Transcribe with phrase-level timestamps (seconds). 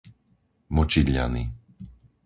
[0.75, 1.43] Močidľany